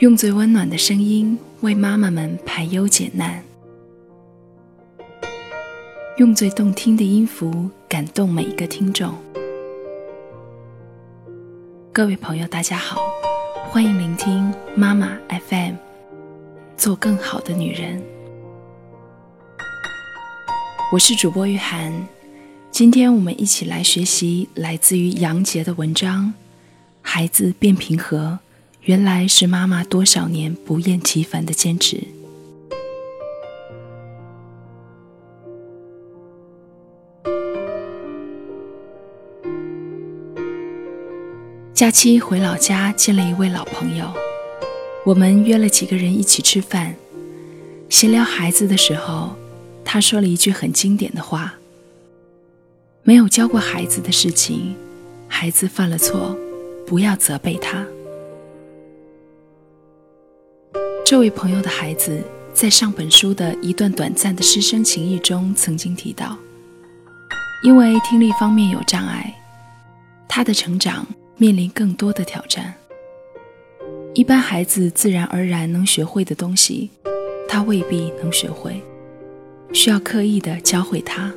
[0.00, 3.44] 用最温暖的声音为妈妈们排忧解难，
[6.16, 9.14] 用最动听的音符感动每一个听众。
[11.92, 12.98] 各位朋友，大家好，
[13.68, 15.74] 欢迎聆听妈妈 FM，
[16.78, 18.02] 做更好的女人。
[20.90, 21.92] 我是主播玉涵，
[22.70, 26.24] 今天我们一起来学习来自于杨杰的文章
[27.02, 28.38] 《孩子变平和》。
[28.82, 32.02] 原来是妈妈多少年不厌其烦的坚持。
[41.74, 44.12] 假期回老家见了一位老朋友，
[45.04, 46.94] 我们约了几个人一起吃饭，
[47.88, 49.36] 闲聊孩子的时候，
[49.84, 51.54] 他说了一句很经典的话
[53.02, 54.74] ：“没有教过孩子的事情，
[55.26, 56.36] 孩子犯了错，
[56.86, 57.86] 不要责备他。”
[61.10, 62.22] 这位朋友的孩子
[62.54, 66.38] 在上本书的一段短暂的师生情谊中曾经提到，
[67.64, 69.34] 因为听力方面有障碍，
[70.28, 71.04] 他的成长
[71.36, 72.72] 面临更多的挑战。
[74.14, 76.88] 一般孩子自然而然能学会的东西，
[77.48, 78.80] 他未必能学会，
[79.72, 81.34] 需要刻意的教会他。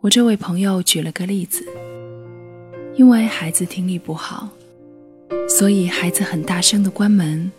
[0.00, 1.66] 我这位朋友举了个例子，
[2.94, 4.48] 因为孩子听力不好。
[5.48, 7.50] 所以，孩子很大声的关门，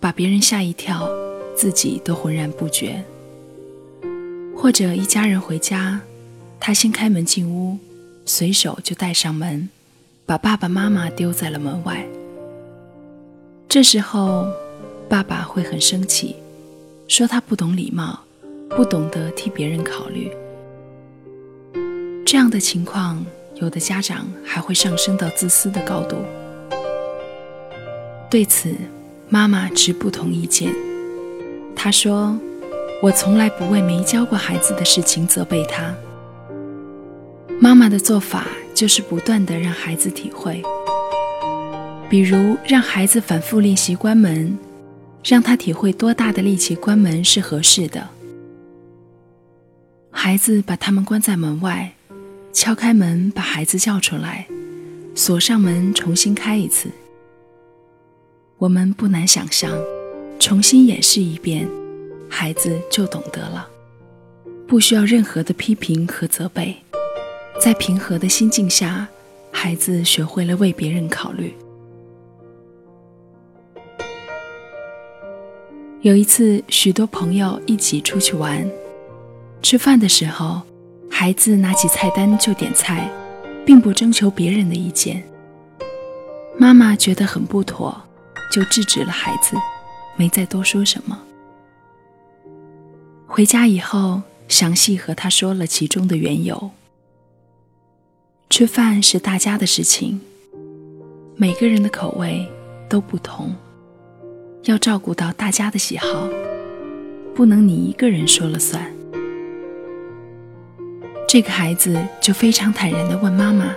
[0.00, 1.08] 把别人吓一跳，
[1.56, 3.04] 自己都浑然不觉。
[4.56, 6.00] 或者一家人回家，
[6.58, 7.78] 他先开门进屋，
[8.24, 9.68] 随手就带上门，
[10.26, 12.06] 把爸爸妈妈丢在了门外。
[13.68, 14.46] 这时候，
[15.08, 16.36] 爸爸会很生气，
[17.08, 18.20] 说他不懂礼貌，
[18.70, 20.30] 不懂得替别人考虑。
[22.24, 23.24] 这样的情况，
[23.56, 26.16] 有的家长还会上升到自私的高度。
[28.30, 28.74] 对此，
[29.30, 30.70] 妈妈持不同意见。
[31.74, 32.38] 她说
[33.02, 35.94] ：“我从来不为没教过孩子的事情责备他。
[37.58, 40.62] 妈妈的做法就是不断的让孩子体会，
[42.10, 44.58] 比如让孩子反复练习关门，
[45.24, 48.08] 让他体会多大的力气关门是合适的。
[50.10, 51.94] 孩子把他们关在门外，
[52.52, 54.46] 敲开门把孩子叫出来，
[55.14, 56.90] 锁上门重新开一次。”
[58.58, 59.70] 我们不难想象，
[60.40, 61.68] 重新演示一遍，
[62.28, 63.68] 孩子就懂得了，
[64.66, 66.74] 不需要任何的批评和责备，
[67.62, 69.06] 在平和的心境下，
[69.52, 71.54] 孩子学会了为别人考虑。
[76.00, 78.68] 有一次，许多朋友一起出去玩，
[79.62, 80.62] 吃饭的时候，
[81.08, 83.08] 孩子拿起菜单就点菜，
[83.64, 85.22] 并不征求别人的意见，
[86.58, 87.96] 妈妈觉得很不妥。
[88.50, 89.56] 就制止了孩子，
[90.16, 91.18] 没再多说什么。
[93.26, 96.70] 回家以后，详细和他说了其中的缘由。
[98.48, 100.20] 吃饭是大家的事情，
[101.36, 102.48] 每个人的口味
[102.88, 103.54] 都不同，
[104.64, 106.28] 要照顾到大家的喜好，
[107.34, 108.90] 不能你一个人说了算。
[111.28, 113.76] 这个孩子就非常坦然地问妈妈：“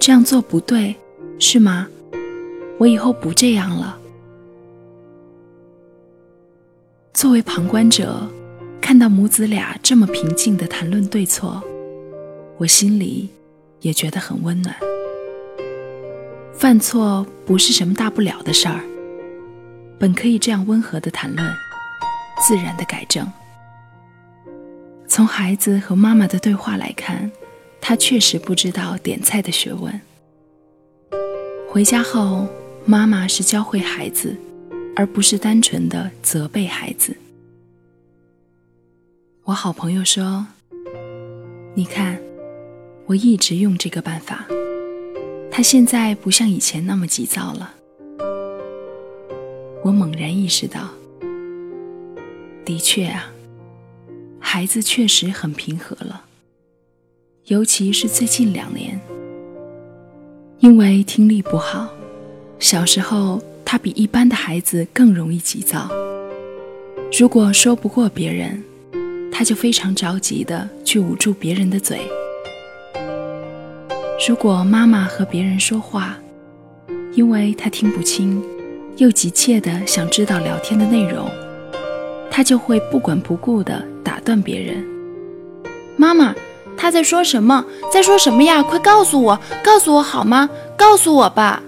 [0.00, 0.96] 这样做不对，
[1.38, 1.86] 是吗？”
[2.78, 3.98] 我以后不这样了。
[7.12, 8.24] 作为旁观者，
[8.80, 11.60] 看到母子俩这么平静的谈论对错，
[12.56, 13.28] 我心里
[13.80, 14.74] 也觉得很温暖。
[16.54, 18.80] 犯错不是什么大不了的事儿，
[19.98, 21.52] 本可以这样温和的谈论，
[22.46, 23.26] 自然的改正。
[25.08, 27.28] 从孩子和妈妈的对话来看，
[27.80, 30.00] 他确实不知道点菜的学问。
[31.68, 32.46] 回家后。
[32.90, 34.34] 妈妈是教会孩子，
[34.96, 37.14] 而不是单纯的责备孩子。
[39.44, 40.46] 我好朋友说
[41.76, 42.18] ：“你看，
[43.04, 44.46] 我一直用这个办法，
[45.50, 47.74] 他现在不像以前那么急躁了。”
[49.84, 50.88] 我猛然意识到，
[52.64, 53.30] 的确啊，
[54.40, 56.24] 孩子确实很平和了，
[57.48, 58.98] 尤其是最近两年，
[60.60, 61.90] 因为听力不好。
[62.70, 65.88] 小时候，他比一般的孩子更容易急躁。
[67.18, 68.62] 如果说不过别人，
[69.32, 71.98] 他就非常着急的去捂住别人的嘴。
[74.28, 76.18] 如果妈妈和别人说话，
[77.14, 78.38] 因为他听不清，
[78.98, 81.26] 又急切的想知道聊天的内容，
[82.30, 84.84] 他就会不管不顾的打断别人。
[85.96, 86.34] 妈妈，
[86.76, 87.64] 他在说什么？
[87.90, 88.62] 在说什么呀？
[88.62, 90.50] 快告诉我，告诉我好吗？
[90.76, 91.62] 告诉我吧。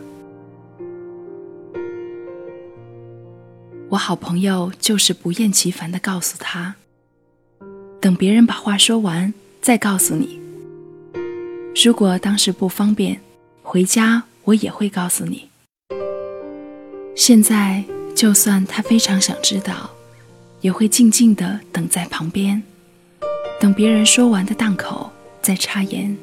[3.91, 6.77] 我好朋友就是不厌其烦地告诉他
[8.01, 10.39] ：“等别人把话说完再告诉你。
[11.85, 13.21] 如果当时不方便，
[13.65, 15.49] 回家我也会告诉你。
[17.17, 17.83] 现在
[18.15, 19.91] 就算他非常想知道，
[20.61, 22.63] 也会静静地等在旁边，
[23.59, 25.11] 等别人说完的档口
[25.43, 26.17] 再插言。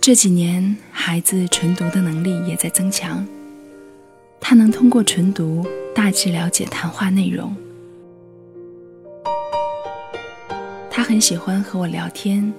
[0.00, 3.24] 这几年，孩子纯读的能力也在增强。”
[4.46, 7.56] 他能通过纯读大致了解谈话内容。
[10.90, 12.52] 他很喜欢和我聊天，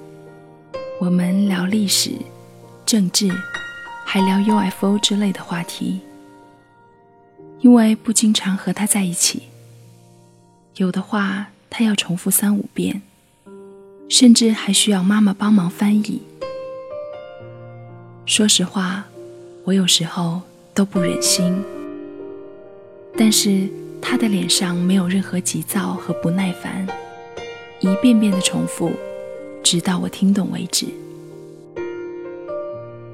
[0.99, 2.13] 我们聊历史、
[2.87, 3.29] 政治，
[4.03, 5.99] 还聊 UFO 之类的话题。
[7.59, 9.43] 因为不经常和他在一起，
[10.77, 13.03] 有的话他要重复三五遍，
[14.09, 16.23] 甚至还需要妈妈帮忙翻译。
[18.25, 19.05] 说实话，
[19.65, 20.41] 我有时候
[20.73, 21.63] 都不忍心。
[23.17, 23.67] 但是
[24.01, 26.85] 他的脸上没有任何急躁和不耐烦，
[27.79, 28.91] 一遍遍的重复，
[29.63, 30.85] 直到我听懂为止。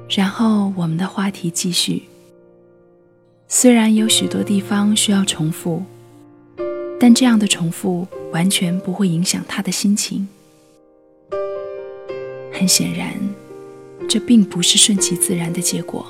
[0.08, 2.02] 然后我们的话题继续。
[3.48, 5.82] 虽然有许多地方需要重复，
[6.98, 10.26] 但这样的重复完全不会影响他的心情。
[12.52, 13.14] 很显然，
[14.08, 16.04] 这并不是顺其自然的结果。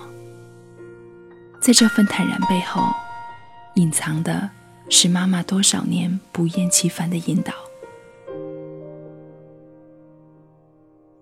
[1.61, 2.83] 在这份坦然背后。
[3.75, 4.51] 隐藏的
[4.91, 7.55] 是妈妈多少年不厌其烦的引导。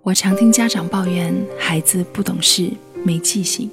[0.02, 2.72] 我常听家长抱怨孩子不懂事、
[3.04, 3.70] 没记性。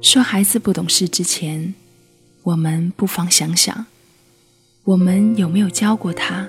[0.00, 1.74] 说孩子不懂事之前，
[2.42, 3.86] 我们不妨想想，
[4.82, 6.48] 我们有没有教过他？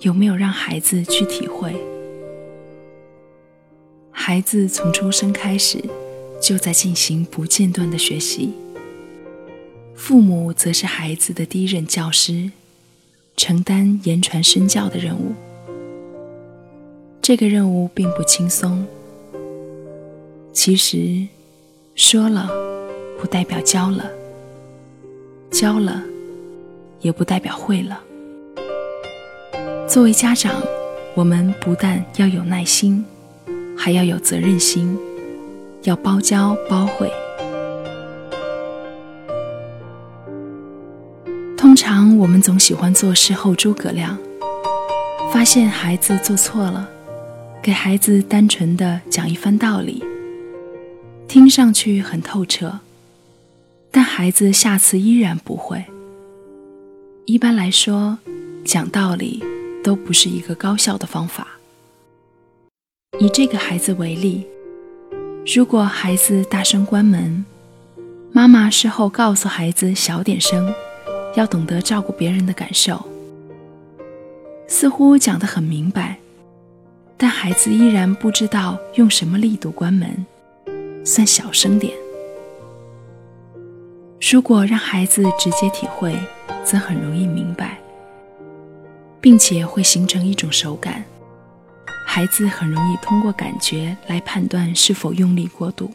[0.00, 1.74] 有没有让孩子去体会？
[4.12, 5.82] 孩子从出生开始，
[6.40, 8.52] 就在进行不间断的学习。
[10.02, 12.50] 父母则是孩子的第一任教师，
[13.36, 15.34] 承担言传身教的任务。
[17.20, 18.84] 这个任务并不轻松。
[20.54, 21.28] 其实，
[21.94, 22.50] 说了
[23.20, 24.10] 不代表教了，
[25.50, 26.02] 教了
[27.02, 28.00] 也不代表会了。
[29.86, 30.62] 作为家长，
[31.14, 33.04] 我们不但要有耐心，
[33.76, 34.98] 还要有责任心，
[35.82, 37.12] 要包教包会。
[41.82, 44.18] 常我们总喜欢做事后诸葛亮，
[45.32, 46.86] 发现孩子做错了，
[47.62, 50.04] 给孩子单纯的讲一番道理，
[51.26, 52.80] 听上去很透彻，
[53.90, 55.82] 但孩子下次依然不会。
[57.24, 58.18] 一般来说，
[58.62, 59.42] 讲道理
[59.82, 61.48] 都不是一个高效的方法。
[63.18, 64.44] 以这个孩子为例，
[65.56, 67.42] 如果孩子大声关门，
[68.32, 70.70] 妈妈事后告诉孩子小点声。
[71.34, 73.04] 要懂得照顾别人的感受，
[74.66, 76.16] 似乎讲得很明白，
[77.16, 80.26] 但孩子依然不知道用什么力度关门，
[81.04, 81.92] 算小声点。
[84.30, 86.14] 如果让孩子直接体会，
[86.64, 87.78] 则很容易明白，
[89.20, 91.02] 并且会形成一种手感，
[92.06, 95.90] 孩子很容易通过感觉来判断是否用力过度。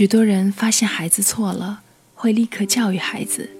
[0.00, 1.82] 许多人发现孩子错了，
[2.14, 3.50] 会立刻教育孩子，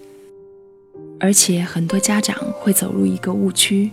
[1.19, 3.91] 而且很多家长会走入一个误区，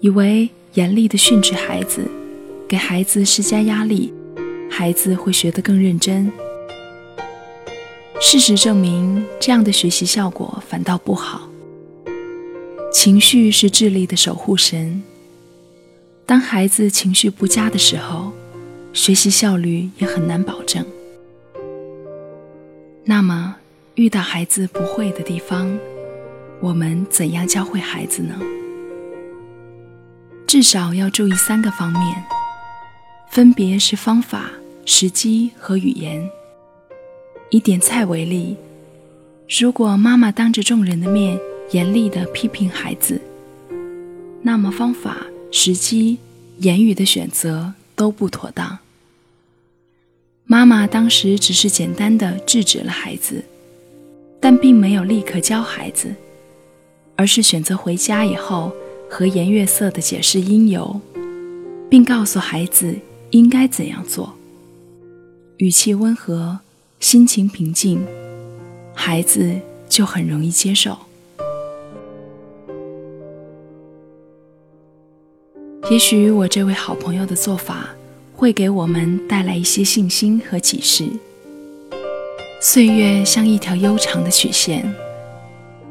[0.00, 2.10] 以为严厉的训斥孩子，
[2.66, 4.12] 给孩子施加压力，
[4.68, 6.28] 孩子会学得更认真。
[8.20, 11.48] 事实证明，这样的学习效果反倒不好。
[12.92, 15.00] 情绪是智力的守护神，
[16.26, 18.32] 当孩子情绪不佳的时候。
[18.92, 20.84] 学习效率也很难保证。
[23.04, 23.56] 那么，
[23.96, 25.76] 遇到孩子不会的地方，
[26.60, 28.38] 我们怎样教会孩子呢？
[30.46, 32.22] 至少要注意三个方面，
[33.30, 34.50] 分别是方法、
[34.86, 36.30] 时机和语言。
[37.50, 38.56] 以点菜为例，
[39.60, 41.38] 如果妈妈当着众人的面
[41.72, 43.20] 严厉地批评孩子，
[44.42, 45.18] 那么方法、
[45.50, 46.18] 时机、
[46.58, 47.74] 言语的选择。
[47.94, 48.78] 都不妥当。
[50.44, 53.42] 妈妈当时只是简单的制止了孩子，
[54.40, 56.14] 但并没有立刻教孩子，
[57.16, 58.72] 而是选择回家以后
[59.08, 61.00] 和颜悦色的解释因由，
[61.88, 62.94] 并告诉孩子
[63.30, 64.34] 应该怎样做。
[65.58, 66.58] 语气温和，
[67.00, 68.04] 心情平静，
[68.94, 69.58] 孩子
[69.88, 70.98] 就很容易接受。
[75.90, 77.94] 也许我这位好朋友的做法
[78.42, 81.06] 会给我们带来一些信心和启示。
[82.60, 84.92] 岁月像一条悠长的曲线，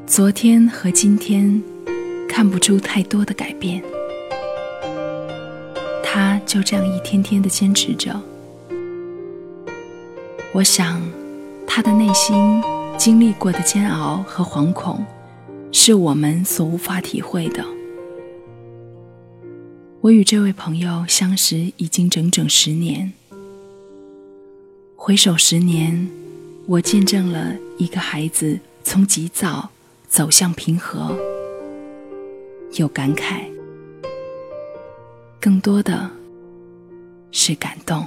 [0.05, 1.63] 昨天和今天
[2.27, 3.81] 看不出太多的改变。
[6.03, 8.21] 他就这样一天天的坚持着。
[10.51, 11.01] 我想，
[11.65, 12.61] 他的内心
[12.97, 15.05] 经历过的煎熬和惶恐，
[15.71, 17.63] 是我们所无法体会的。
[20.01, 23.13] 我与这位朋友相识已经整整十年，
[24.95, 26.09] 回首十年，
[26.65, 29.69] 我见证了一个孩子从急躁
[30.09, 31.15] 走向平和，
[32.73, 33.43] 有感慨，
[35.39, 36.09] 更多的
[37.31, 38.03] 是感动。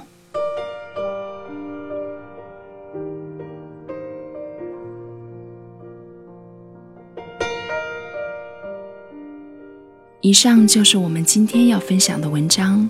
[10.25, 12.89] 以上就是我们今天要分享的文章，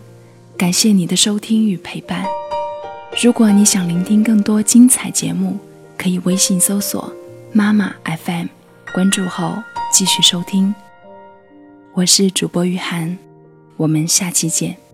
[0.56, 2.26] 感谢你的收听与陪伴。
[3.22, 5.60] 如果你想聆听更多精彩节目，
[5.98, 7.12] 可以微信搜索
[7.52, 8.46] “妈妈 FM”，
[8.94, 9.54] 关注后
[9.92, 10.74] 继续收听。
[11.94, 13.18] 我是主播雨涵，
[13.76, 14.85] 我们下期见。